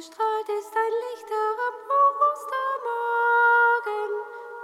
Strahlt 0.00 0.48
ist 0.48 0.74
ein 0.74 0.94
Licht 1.04 1.28
heran, 1.28 1.76
o 1.86 2.02
Ostermorgen, 2.32 4.12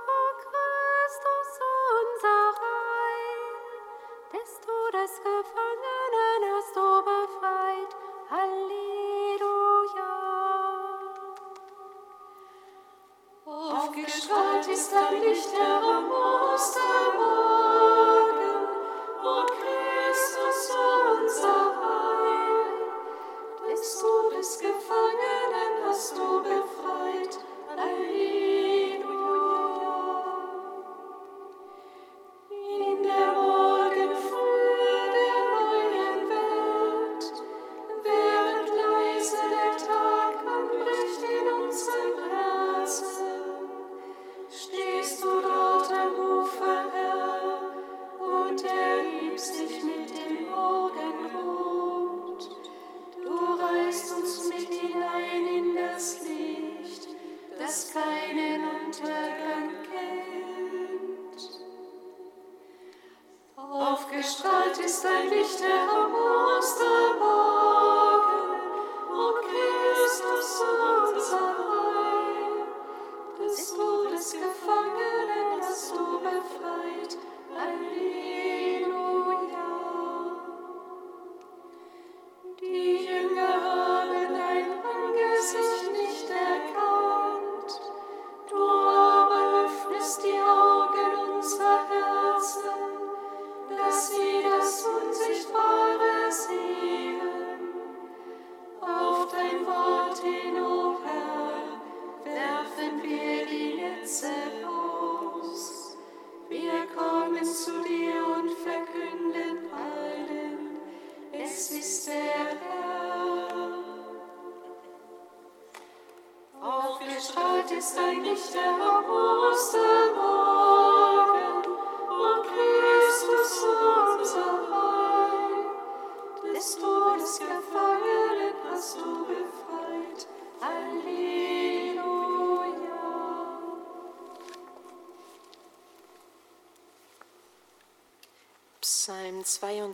o 0.08 0.20
Christus 0.40 1.52
unser 2.00 2.42
Heil. 2.62 3.44
Des 4.32 4.50
Todes 4.64 5.14
Gefangenen 5.18 6.40
hast 6.54 6.74
du 6.74 6.88
befreit, 7.04 7.92
Halleluja. 8.30 10.14
Aufgestrahlt 13.44 14.66
ist 14.68 14.90
dein 14.90 15.20
Licht 15.20 15.52
heran, 15.52 16.10
o 16.10 16.45
Aufgestrahlt 63.56 64.76
ist 64.84 65.02
dein 65.02 65.30
Licht, 65.30 65.62
Herr, 65.62 65.90
am 65.90 66.14
Ostermorgen, 66.58 67.30
O 69.10 69.32
Christus, 69.40 70.60
unser 71.08 71.56
Heil. 71.56 72.66
Des 73.38 73.72
Todes 73.74 74.32
Gefangenen 74.32 75.62
hast 75.62 75.90
du 75.96 76.20
befreit, 76.20 77.16
ein 77.58 77.80
Licht. 77.94 78.35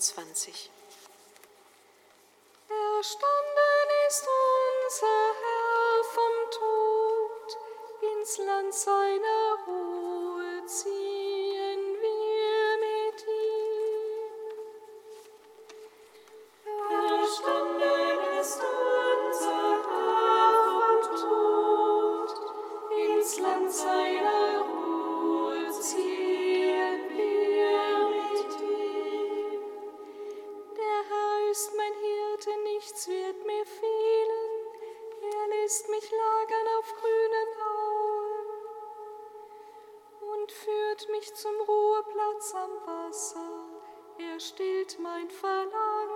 24. 0.01 0.82
mich 41.09 41.35
zum 41.35 41.53
Ruheplatz 41.69 42.55
am 42.55 42.71
Wasser, 42.87 43.69
er 44.19 44.39
stillt 44.41 44.99
mein 45.01 45.31
Verlangen. 45.31 46.12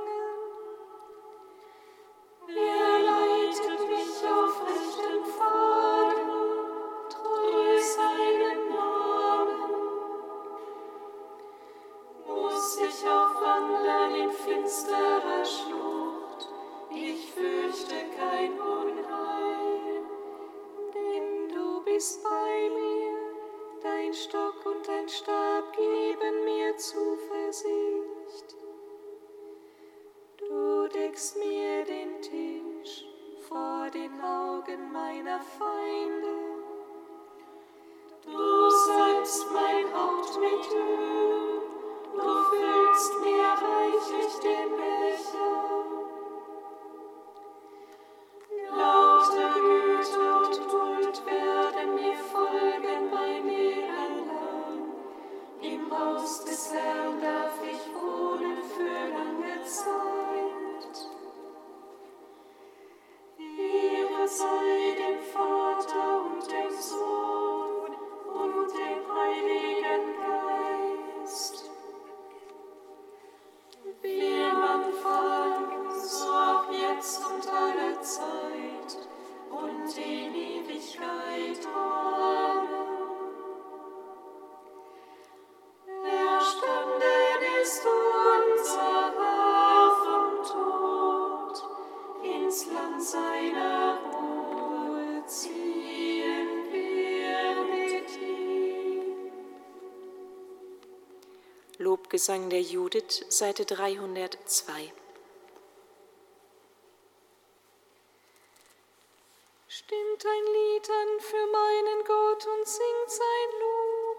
Lobgesang 102.27 102.51
der 102.51 102.61
Judith, 102.61 103.25
Seite 103.29 103.65
302. 103.65 104.93
Stimmt 109.69 110.27
ein 110.27 110.45
Lied 110.53 110.91
an 110.91 111.21
für 111.21 111.47
meinen 111.47 112.05
Gott 112.05 112.47
und 112.47 112.67
singt 112.67 113.11
sein 113.11 113.51
Lob, 113.61 114.19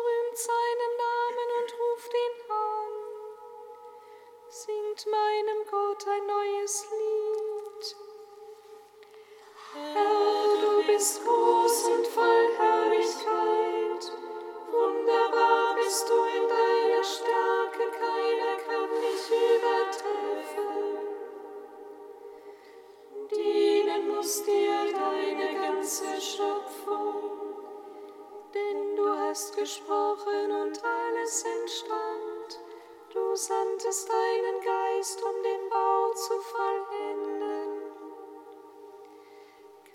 rühmt 0.00 0.36
seinen 0.36 0.96
Namen 1.06 1.48
und 1.60 1.70
ruft 1.78 2.12
ihn 2.24 2.50
an. 2.50 2.92
Singt 4.48 5.06
meinem 5.06 5.64
Gott 5.70 6.06
ein 6.08 6.26
neues 6.26 6.86
Lied. 6.90 7.96
Herr, 9.74 10.56
du 10.60 10.86
bist 10.88 11.24
groß 11.24 11.84
und 11.84 12.06
voll 12.08 12.48
Herrlichkeit. 12.56 14.23
Wunderbar 14.74 15.76
bist 15.76 16.08
du 16.08 16.14
in 16.14 16.48
deiner 16.48 17.04
Stärke, 17.04 17.84
keiner 17.96 18.56
kann 18.66 18.90
dich 18.90 19.30
übertreffen. 19.54 20.98
Dienen 23.30 24.08
muss 24.08 24.42
dir 24.42 24.92
deine 24.92 25.54
ganze 25.60 26.20
Schöpfung, 26.20 27.54
denn 28.52 28.96
du 28.96 29.08
hast 29.16 29.56
gesprochen 29.56 30.50
und 30.50 30.82
alles 30.84 31.44
entstand. 31.44 32.60
Du 33.12 33.36
sandtest 33.36 34.08
deinen 34.08 34.60
Geist, 34.60 35.22
um 35.22 35.42
den 35.44 35.70
Bau 35.70 36.12
zu 36.14 36.34
vollenden. 36.50 37.92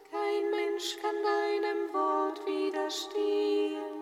Kein 0.10 0.50
Mensch 0.52 0.98
kann 1.02 1.22
deinem 1.22 1.94
Wort 1.94 2.46
widerstehen. 2.46 3.99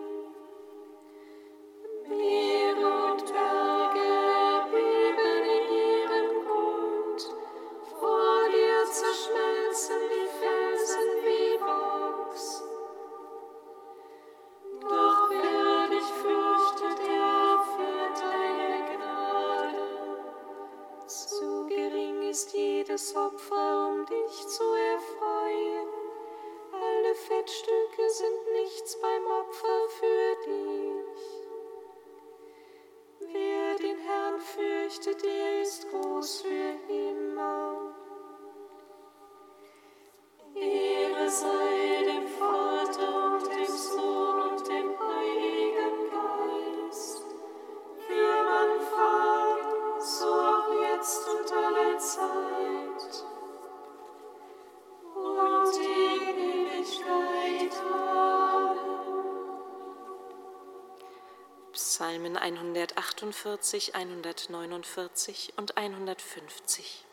Psalmen 61.78 62.36
148, 62.38 63.94
149 63.94 65.54
und 65.58 65.78
150. 65.78 67.06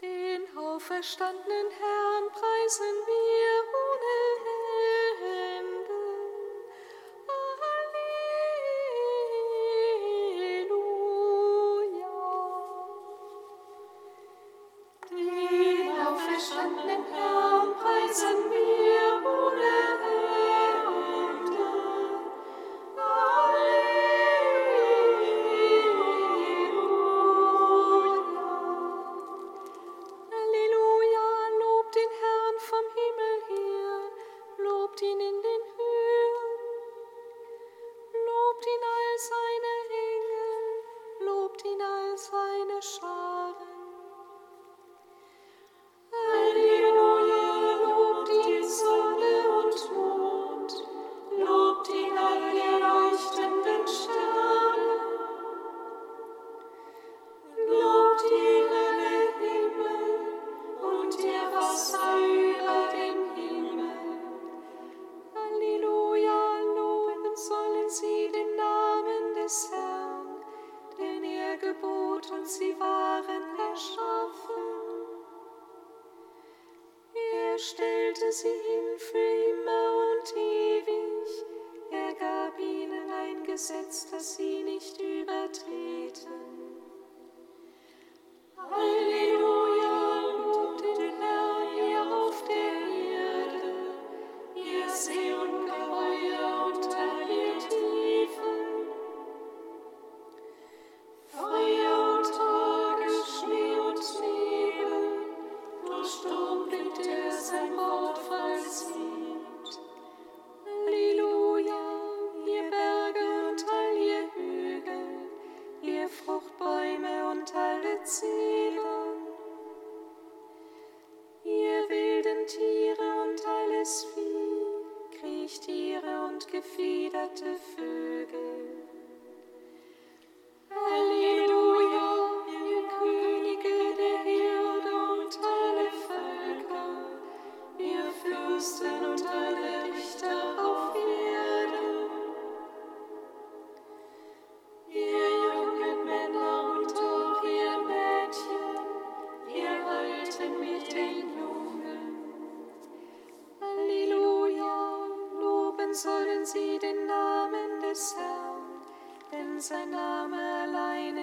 Den 0.00 0.56
auferstandenen 0.56 1.70
Herrn 1.70 2.30
preisen 2.32 2.96
wir 3.06 3.64
ohne 3.84 4.33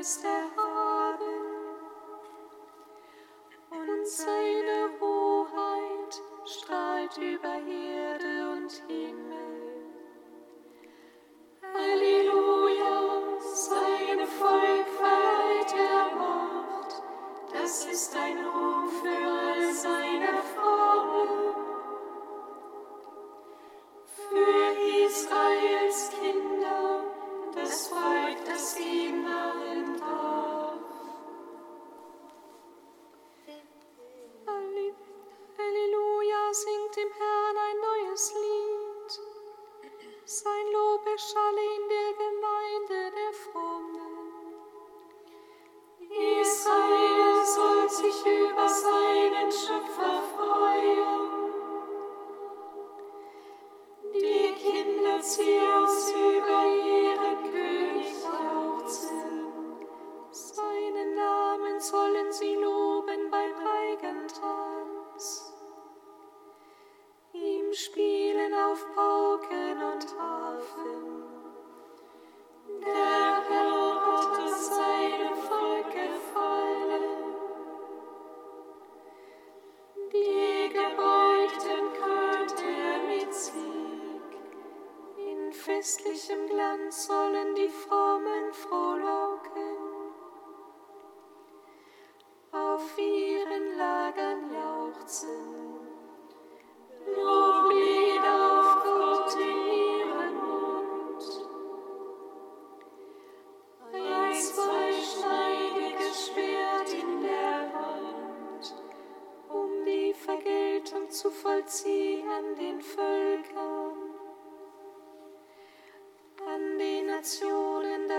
allein 0.01 0.03
ist 0.03 0.23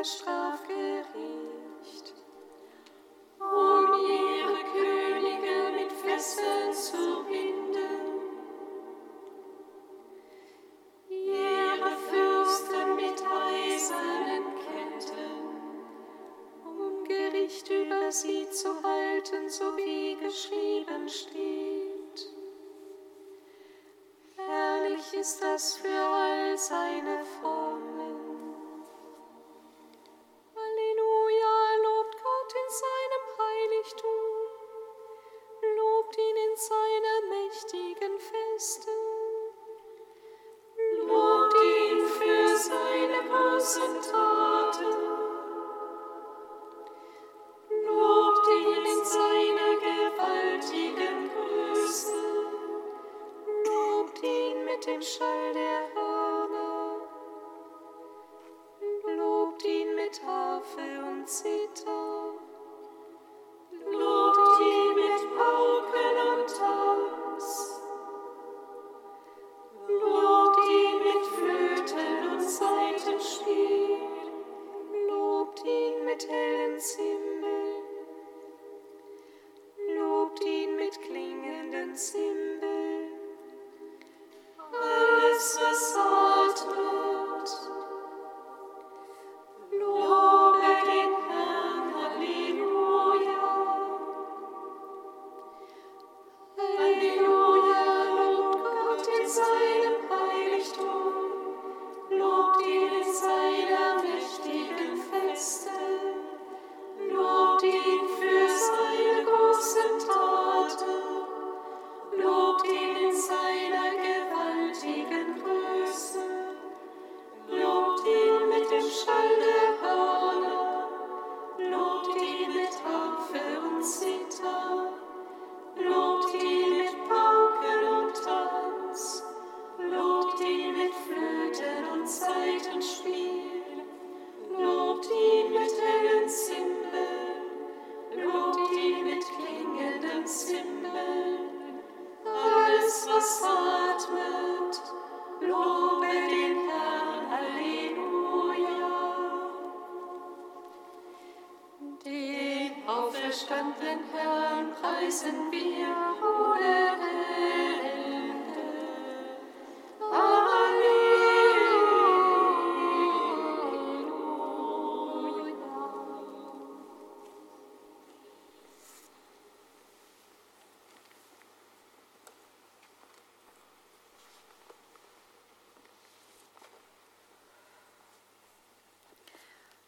Strafgericht, 0.05 0.82
Lobt 59.17 59.65
ihn 59.65 59.95
mit 59.95 60.21
Harfe 60.27 61.05
und 61.09 61.29
Zither. 61.29 61.72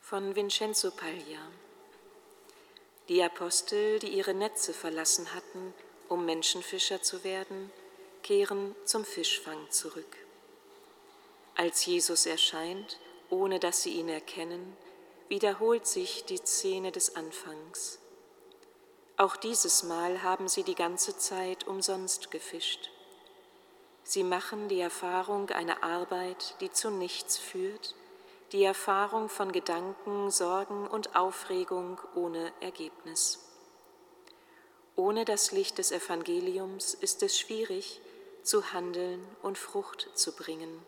Von 0.07 0.37
Vincenzo 0.37 0.91
Paglia. 0.91 1.41
Die 3.09 3.23
Apostel, 3.23 3.99
die 4.01 4.09
ihre 4.09 4.35
Netze 4.35 4.75
verlassen 4.75 5.33
hatten, 5.35 5.73
um 6.11 6.27
Menschenfischer 6.27 7.01
zu 7.01 7.25
werden, 7.25 7.71
kehren 8.23 8.77
zum 8.85 9.07
Fischfang 9.07 9.71
zurück. 9.71 10.19
Als 11.55 11.87
Jesus 11.87 12.27
erscheint, 12.27 12.99
ohne 13.31 13.59
dass 13.59 13.83
sie 13.83 13.95
ihn 13.95 14.11
erkennen, 14.11 14.77
wiederholt 15.29 15.87
sich 15.87 16.27
die 16.27 16.37
Szene 16.37 16.93
des 16.93 17.17
Anfangs. 17.17 17.99
Auch 19.17 19.37
dieses 19.37 19.85
Mal 19.85 20.23
haben 20.23 20.49
sie 20.49 20.65
die 20.65 20.75
ganze 20.75 21.17
Zeit 21.17 21.67
umsonst 21.67 22.31
gefischt. 22.31 22.91
Sie 24.03 24.23
machen 24.23 24.69
die 24.69 24.81
Erfahrung 24.81 25.49
einer 25.49 25.83
Arbeit, 25.83 26.57
die 26.61 26.71
zu 26.71 26.91
nichts 26.91 27.39
führt, 27.39 27.95
die 28.53 28.65
Erfahrung 28.65 29.29
von 29.29 29.53
Gedanken, 29.53 30.31
Sorgen 30.31 30.87
und 30.87 31.17
Aufregung 31.17 32.01
ohne 32.15 32.53
Ergebnis. 32.61 33.41
Ohne 34.97 35.25
das 35.25 35.51
Licht 35.51 35.79
des 35.79 35.91
Evangeliums 35.91 36.95
ist 36.95 37.23
es 37.23 37.39
schwierig, 37.39 38.01
zu 38.43 38.73
handeln 38.73 39.27
und 39.43 39.59
Frucht 39.59 40.11
zu 40.15 40.33
bringen. 40.37 40.85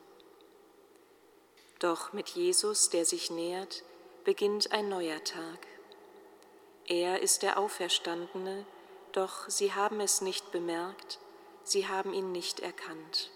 Doch 1.79 2.13
mit 2.13 2.31
Jesus, 2.31 2.91
der 2.91 3.05
sich 3.05 3.31
nähert, 3.31 3.83
beginnt 4.25 4.73
ein 4.73 4.89
neuer 4.89 5.23
Tag. 5.25 5.67
Er 6.87 7.21
ist 7.21 7.43
der 7.43 7.59
Auferstandene, 7.59 8.65
doch 9.13 9.49
sie 9.49 9.73
haben 9.73 10.01
es 10.01 10.21
nicht 10.21 10.53
bemerkt, 10.53 11.19
sie 11.65 11.89
haben 11.89 12.13
ihn 12.13 12.33
nicht 12.33 12.61
erkannt. 12.61 13.31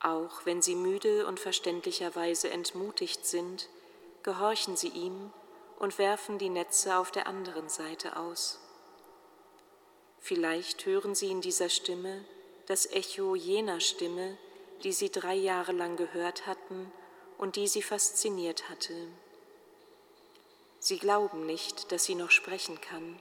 Auch 0.00 0.46
wenn 0.46 0.62
sie 0.62 0.74
müde 0.74 1.26
und 1.26 1.38
verständlicherweise 1.38 2.50
entmutigt 2.50 3.26
sind, 3.26 3.68
gehorchen 4.22 4.76
sie 4.76 4.88
ihm 4.88 5.30
und 5.78 5.98
werfen 5.98 6.38
die 6.38 6.48
Netze 6.48 6.96
auf 6.96 7.10
der 7.10 7.26
anderen 7.26 7.68
Seite 7.68 8.16
aus. 8.16 8.60
Vielleicht 10.18 10.84
hören 10.86 11.14
sie 11.14 11.30
in 11.30 11.40
dieser 11.40 11.68
Stimme 11.68 12.24
das 12.66 12.86
Echo 12.86 13.34
jener 13.34 13.80
Stimme, 13.80 14.38
die 14.84 14.92
sie 14.92 15.10
drei 15.10 15.34
Jahre 15.34 15.72
lang 15.72 15.96
gehört 15.96 16.46
hatten 16.46 16.92
und 17.36 17.56
die 17.56 17.66
sie 17.66 17.82
fasziniert 17.82 18.68
hatte. 18.70 18.94
Sie 20.78 20.98
glauben 20.98 21.46
nicht, 21.46 21.90
dass 21.92 22.04
sie 22.04 22.14
noch 22.14 22.30
sprechen 22.30 22.80
kann. 22.80 23.20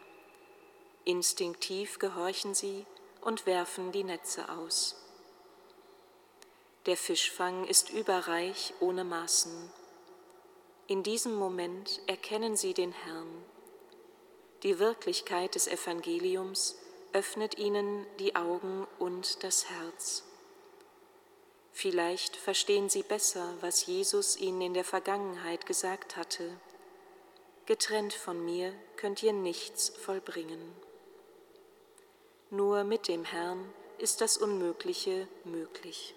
Instinktiv 1.03 1.99
gehorchen 1.99 2.53
sie 2.53 2.85
und 3.21 3.45
werfen 3.45 3.91
die 3.91 4.03
Netze 4.03 4.49
aus. 4.49 4.95
Der 6.85 6.95
Fischfang 6.95 7.65
ist 7.65 7.89
überreich 7.89 8.73
ohne 8.79 9.03
Maßen. 9.03 9.69
In 10.87 11.03
diesem 11.03 11.35
Moment 11.35 12.01
erkennen 12.07 12.55
sie 12.55 12.73
den 12.73 12.93
Herrn. 12.93 13.27
Die 14.63 14.79
Wirklichkeit 14.79 15.55
des 15.55 15.67
Evangeliums 15.67 16.77
öffnet 17.11 17.57
ihnen 17.57 18.07
die 18.19 18.35
Augen 18.35 18.87
und 18.97 19.43
das 19.43 19.69
Herz. 19.69 20.23
Vielleicht 21.73 22.37
verstehen 22.37 22.89
sie 22.89 23.03
besser, 23.03 23.55
was 23.61 23.85
Jesus 23.85 24.37
ihnen 24.37 24.61
in 24.61 24.73
der 24.73 24.85
Vergangenheit 24.85 25.65
gesagt 25.65 26.15
hatte. 26.15 26.59
Getrennt 27.65 28.13
von 28.13 28.43
mir 28.43 28.73
könnt 28.95 29.21
ihr 29.21 29.33
nichts 29.33 29.89
vollbringen. 29.89 30.73
Nur 32.49 32.83
mit 32.83 33.07
dem 33.07 33.25
Herrn 33.25 33.71
ist 33.97 34.21
das 34.21 34.37
Unmögliche 34.37 35.27
möglich. 35.43 36.15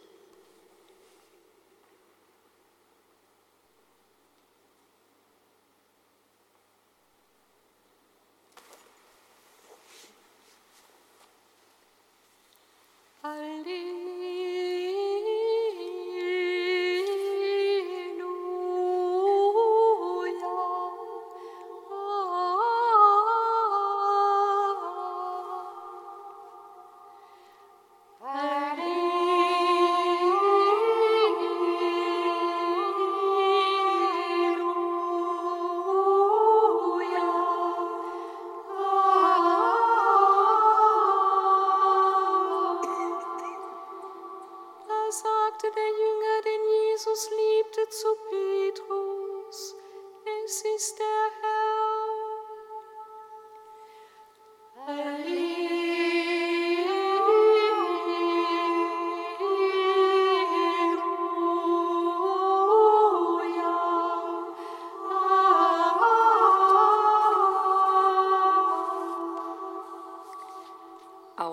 Da 13.22 14.11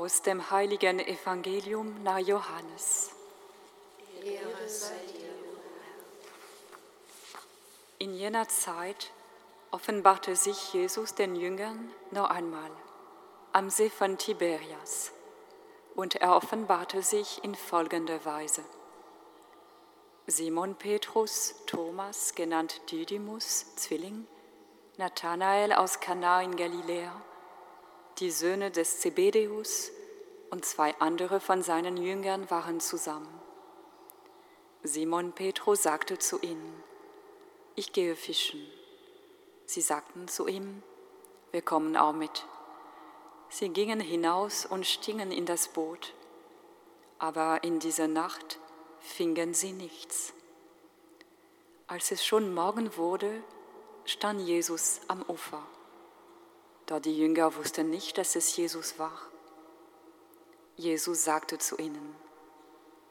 Aus 0.10 0.24
dem 0.24 0.50
heiligen 0.50 1.00
Evangelium 1.00 2.02
nach 2.02 2.17
Johannes. 2.17 3.12
In 8.00 8.15
jener 8.15 8.48
Zeit 8.48 9.12
offenbarte 9.69 10.36
sich 10.36 10.74
Jesus 10.74 11.13
den 11.13 11.36
Jüngern 11.36 11.91
noch 12.10 12.32
einmal 12.32 12.72
am 13.52 13.69
See 13.69 13.91
von 13.91 14.17
Tiberias. 14.17 15.12
Und 15.93 16.15
er 16.15 16.36
offenbarte 16.36 17.04
sich 17.04 17.43
in 17.43 17.54
folgender 17.54 18.26
Weise. 18.26 18.63
Simon 20.26 20.74
Petrus, 20.74 21.54
Thomas, 21.67 22.34
genannt 22.34 22.82
Didymus, 22.89 23.76
Zwilling, 23.76 24.26
Nathanael 24.98 25.72
aus 25.72 26.00
Kana 26.00 26.41
in 26.41 26.56
Galiläa, 26.56 27.13
die 28.17 28.32
Söhne 28.32 28.72
des 28.72 29.02
Zebedeus 29.02 29.91
und 30.52 30.66
zwei 30.66 30.96
andere 31.00 31.40
von 31.40 31.62
seinen 31.62 31.98
Jüngern 31.98 32.50
waren 32.50 32.80
zusammen. 32.80 33.42
Simon 34.84 35.34
Petrus 35.34 35.84
sagte 35.84 36.18
zu 36.18 36.40
ihnen, 36.42 36.84
ich 37.76 37.94
gehe 37.94 38.16
fischen. 38.16 38.66
Sie 39.66 39.82
sagten 39.82 40.28
zu 40.28 40.48
ihm, 40.48 40.84
wir 41.52 41.62
kommen 41.62 41.96
auch 41.96 42.14
mit. 42.14 42.46
Sie 43.50 43.70
gingen 43.70 44.00
hinaus 44.00 44.66
und 44.66 44.86
stiegen 44.86 45.32
in 45.32 45.46
das 45.46 45.70
Boot, 45.70 46.14
aber 47.18 47.64
in 47.64 47.80
dieser 47.80 48.08
Nacht 48.08 48.60
fingen 49.00 49.54
sie 49.54 49.74
nichts. 49.74 50.34
Als 51.88 52.12
es 52.12 52.26
schon 52.26 52.54
Morgen 52.54 52.96
wurde, 52.98 53.44
stand 54.06 54.42
Jesus 54.42 55.02
am 55.08 55.24
Ufer. 55.24 55.64
Da 56.86 57.00
die 57.00 57.18
Jünger 57.18 57.56
wussten 57.56 57.90
nicht, 57.90 58.18
dass 58.18 58.36
es 58.36 58.56
Jesus 58.56 59.00
war. 59.00 59.29
Jesus 60.80 61.26
sagte 61.26 61.58
zu 61.58 61.76
ihnen, 61.76 62.15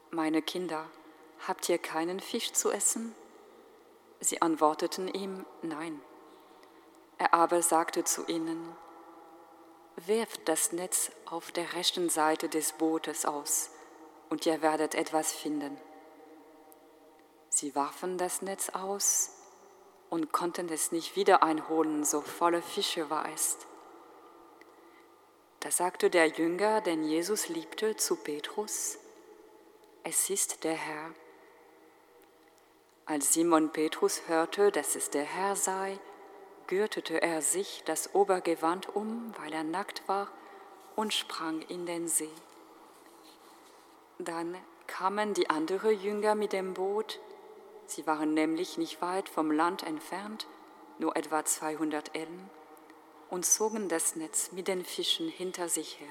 meine 0.09 0.41
Kinder, 0.41 0.89
habt 1.47 1.69
ihr 1.69 1.77
keinen 1.77 2.19
Fisch 2.19 2.51
zu 2.51 2.71
essen? 2.71 3.13
Sie 4.19 4.41
antworteten 4.41 5.07
ihm, 5.07 5.45
nein. 5.61 6.01
Er 7.19 7.35
aber 7.35 7.61
sagte 7.61 8.03
zu 8.03 8.25
ihnen, 8.25 8.75
werft 9.97 10.49
das 10.49 10.71
Netz 10.71 11.11
auf 11.27 11.51
der 11.51 11.73
rechten 11.73 12.09
Seite 12.09 12.49
des 12.49 12.71
Bootes 12.71 13.27
aus, 13.27 13.69
und 14.31 14.47
ihr 14.47 14.63
werdet 14.63 14.95
etwas 14.95 15.31
finden. 15.31 15.77
Sie 17.49 17.75
warfen 17.75 18.17
das 18.17 18.41
Netz 18.41 18.69
aus, 18.69 19.29
und 20.09 20.31
konnten 20.31 20.69
es 20.69 20.91
nicht 20.91 21.15
wieder 21.15 21.43
einholen, 21.43 22.03
so 22.03 22.21
voller 22.21 22.63
Fische 22.63 23.11
war 23.11 23.31
es. 23.31 23.59
Da 25.59 25.71
sagte 25.71 26.09
der 26.09 26.27
Jünger, 26.27 26.79
den 26.79 27.03
Jesus 27.03 27.49
liebte, 27.49 27.97
zu 27.97 28.15
Petrus, 28.15 28.97
es 30.03 30.29
ist 30.29 30.63
der 30.63 30.73
Herr. 30.73 31.11
Als 33.05 33.33
Simon 33.33 33.69
Petrus 33.71 34.21
hörte, 34.27 34.71
dass 34.71 34.95
es 34.95 35.09
der 35.09 35.23
Herr 35.23 35.57
sei, 35.57 35.99
gürtete 36.67 37.21
er 37.21 37.41
sich 37.41 37.83
das 37.85 38.15
Obergewand 38.15 38.95
um, 38.95 39.33
weil 39.37 39.51
er 39.51 39.63
nackt 39.63 40.07
war, 40.07 40.31
und 40.95 41.13
sprang 41.13 41.61
in 41.63 41.85
den 41.85 42.07
See. 42.07 42.29
Dann 44.17 44.55
kamen 44.87 45.33
die 45.33 45.49
anderen 45.49 45.99
Jünger 46.01 46.35
mit 46.35 46.53
dem 46.53 46.73
Boot, 46.73 47.19
sie 47.85 48.07
waren 48.07 48.33
nämlich 48.33 48.77
nicht 48.77 49.01
weit 49.01 49.27
vom 49.27 49.51
Land 49.51 49.83
entfernt, 49.83 50.47
nur 50.99 51.15
etwa 51.17 51.43
200 51.43 52.15
Ellen, 52.15 52.49
und 53.29 53.45
zogen 53.45 53.89
das 53.89 54.15
Netz 54.15 54.51
mit 54.51 54.67
den 54.67 54.83
Fischen 54.83 55.29
hinter 55.29 55.69
sich 55.69 55.99
her. 55.99 56.07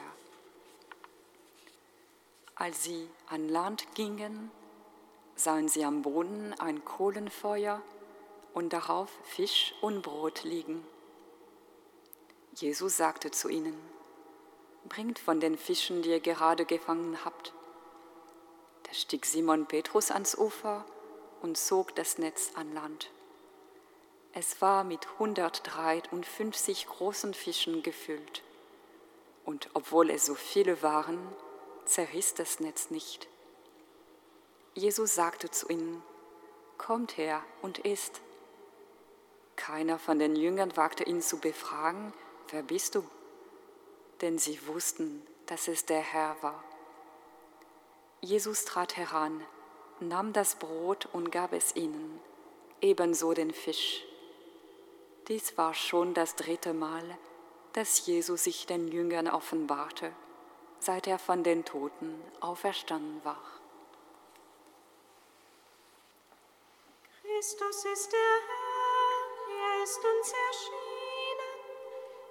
Als 2.55 2.85
sie 2.85 3.09
an 3.29 3.49
Land 3.49 3.87
gingen, 3.95 4.51
sahen 5.37 5.69
sie 5.69 5.85
am 5.85 6.03
Boden 6.03 6.55
ein 6.59 6.85
Kohlenfeuer 6.85 7.81
und 8.55 8.73
darauf 8.73 9.11
Fisch 9.25 9.75
und 9.81 10.03
Brot 10.03 10.43
liegen. 10.45 10.85
Jesus 12.55 12.97
sagte 12.97 13.31
zu 13.31 13.49
ihnen, 13.49 13.79
Bringt 14.89 15.19
von 15.19 15.39
den 15.39 15.59
Fischen, 15.59 16.03
die 16.03 16.11
ihr 16.11 16.21
gerade 16.21 16.65
gefangen 16.65 17.25
habt. 17.25 17.53
Da 18.85 18.95
stieg 18.95 19.27
Simon 19.27 19.67
Petrus 19.67 20.11
ans 20.11 20.37
Ufer 20.37 20.85
und 21.43 21.59
zog 21.59 21.95
das 21.95 22.19
Netz 22.19 22.53
an 22.55 22.73
Land. 22.73 23.11
Es 24.41 24.63
war 24.63 24.85
mit 24.85 25.05
153 25.15 26.87
großen 26.87 27.35
Fischen 27.35 27.83
gefüllt. 27.83 28.45
Und 29.45 29.69
obwohl 29.75 30.11
es 30.11 30.27
so 30.27 30.37
viele 30.37 30.81
waren, 30.81 31.19
zerriss 31.87 32.35
das 32.35 32.61
Netz 32.61 32.91
nicht. 32.91 33.27
Jesus 34.75 35.17
sagte 35.17 35.51
zu 35.51 35.69
ihnen, 35.69 36.05
Kommt 36.77 37.17
her 37.17 37.43
und 37.63 37.79
isst. 37.79 38.21
Keiner 39.57 39.99
von 39.99 40.21
den 40.21 40.37
Jüngern 40.37 40.77
wagte 40.77 41.03
ihn 41.03 41.21
zu 41.21 41.39
befragen, 41.39 42.13
wer 42.51 42.63
bist 42.63 42.95
du? 42.95 43.03
Denn 44.21 44.39
sie 44.39 44.65
wussten, 44.69 45.27
dass 45.47 45.67
es 45.67 45.85
der 45.85 46.01
Herr 46.01 46.37
war. 46.43 46.63
Jesus 48.21 48.65
trat 48.65 48.97
heran, 48.97 49.45
nahm 49.99 50.33
das 50.33 50.55
Brot 50.55 51.09
und 51.13 51.33
gab 51.33 51.53
es 51.53 51.75
ihnen, 51.75 52.21
ebenso 52.81 53.35
den 53.35 53.53
Fisch. 53.53 54.05
Dies 55.29 55.57
war 55.59 55.75
schon 55.75 56.15
das 56.15 56.37
dritte 56.37 56.73
Mal, 56.73 57.05
dass 57.75 58.07
Jesus 58.07 58.45
sich 58.45 58.65
den 58.65 58.89
Jüngern 58.89 59.29
offenbarte, 59.29 60.11
seit 60.81 61.07
er 61.07 61.19
von 61.19 61.45
den 61.45 61.67
Toten 61.67 62.19
auferstanden 62.41 63.23
war. 63.25 63.43
Christus 67.21 67.85
ist 67.93 68.11
der 68.11 68.19
Herr, 68.49 69.27
er 69.51 69.85
ist 69.85 69.99
uns 69.99 70.33
erschienen. 70.49 71.59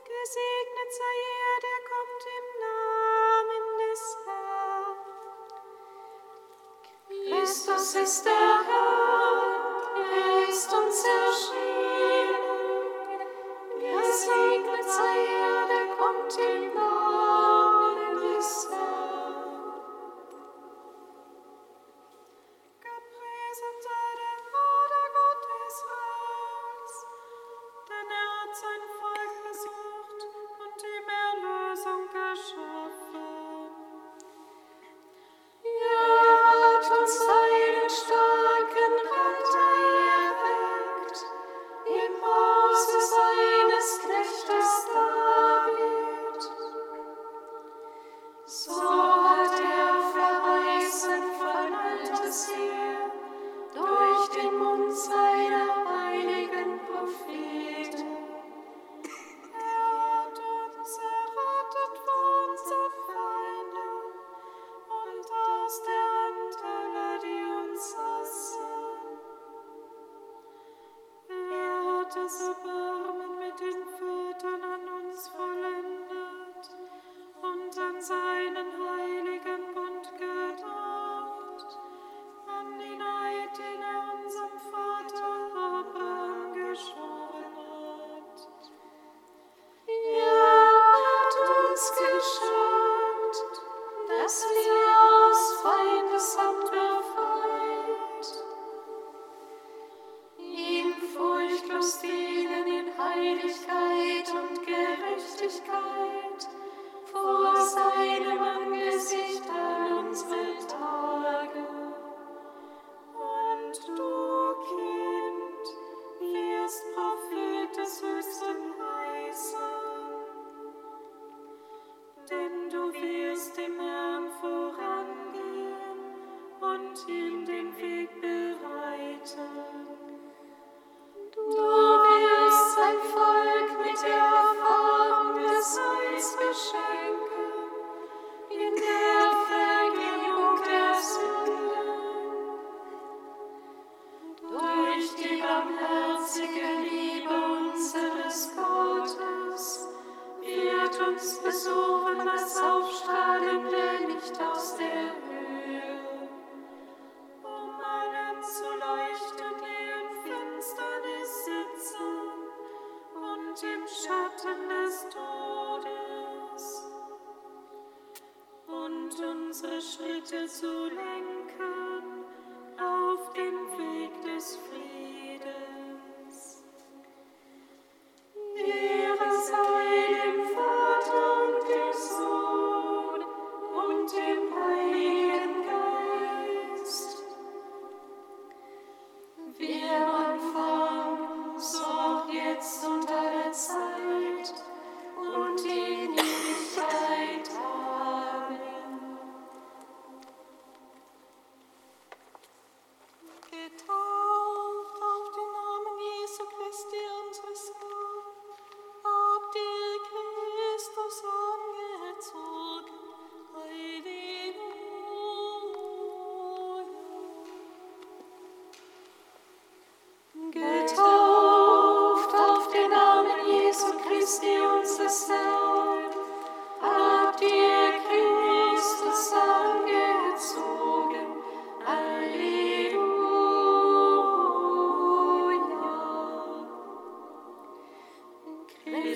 Gesegnet 0.04 0.92
sei 0.92 1.18
er, 1.38 1.56
der 1.68 1.80
kommt 1.92 2.24
im 2.38 2.46
Namen 2.66 3.64
des 3.92 4.02
Herrn. 4.26 4.98
Christus 7.30 7.88
ist 7.94 8.26
der 8.26 8.66
Herr, 8.66 8.97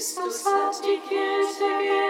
Christus 0.01 0.43
hat 0.45 0.83
die 0.83 0.99
Kirche 1.07 2.00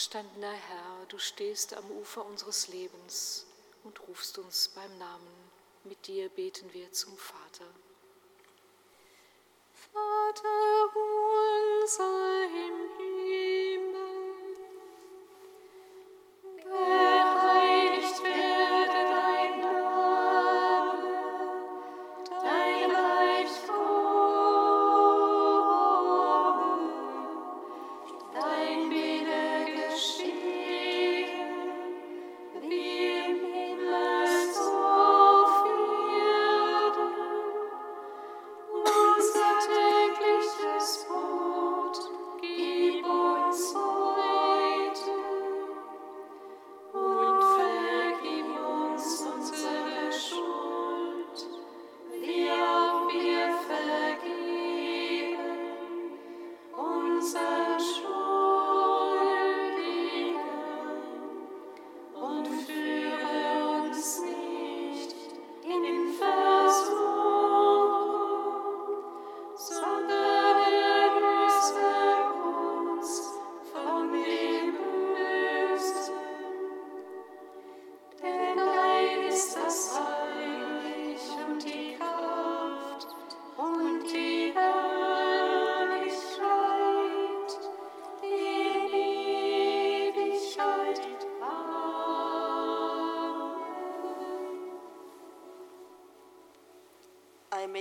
Auferstandener 0.00 0.52
Herr, 0.52 1.06
du 1.10 1.18
stehst 1.18 1.74
am 1.74 1.84
Ufer 1.90 2.24
unseres 2.24 2.68
Lebens 2.68 3.44
und 3.84 4.00
rufst 4.08 4.38
uns 4.38 4.68
beim 4.74 4.96
Namen. 4.96 5.50
Mit 5.84 6.06
dir 6.06 6.30
beten 6.30 6.72
wir 6.72 6.90
zum 6.90 7.14
Vater. 7.18 7.66
Vater 9.92 10.96
unser 11.82 12.44
im 12.46 12.50
Himmel, 12.50 13.09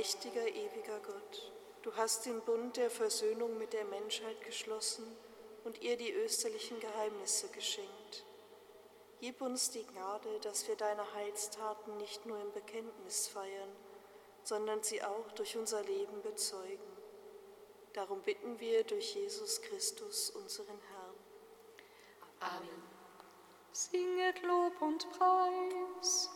Allmächtiger, 0.10 0.48
ewiger 0.48 1.00
Gott, 1.02 1.52
du 1.84 1.96
hast 1.96 2.26
den 2.26 2.42
Bund 2.42 2.78
der 2.78 2.90
Versöhnung 2.90 3.60
mit 3.60 3.74
der 3.74 3.86
Menschheit 3.86 4.42
geschlossen 4.42 5.06
und 5.66 5.84
ihr 5.84 5.98
die 5.98 6.12
österlichen 6.12 6.80
Geheimnisse 6.80 7.48
geschenkt. 7.50 8.26
Gib 9.20 9.40
uns 9.40 9.70
die 9.70 9.86
Gnade, 9.86 10.40
dass 10.42 10.68
wir 10.68 10.76
deine 10.76 11.14
Heilstaten 11.14 11.98
nicht 11.98 12.26
nur 12.26 12.42
im 12.42 12.52
Bekenntnis 12.54 13.28
feiern, 13.28 13.70
sondern 14.42 14.82
sie 14.82 15.04
auch 15.04 15.32
durch 15.34 15.56
unser 15.56 15.84
Leben 15.84 16.24
bezeugen. 16.24 16.98
Darum 17.94 18.24
bitten 18.24 18.60
wir 18.60 18.84
durch 18.86 19.14
Jesus 19.14 19.62
Christus, 19.62 20.32
unseren 20.32 20.80
Herrn. 22.40 22.68
Singet 23.74 24.42
Lob 24.42 24.82
und 24.82 25.08
Preis. 25.12 26.32